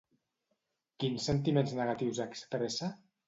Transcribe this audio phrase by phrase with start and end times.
[1.03, 2.93] Quins sentiments negatius expressa?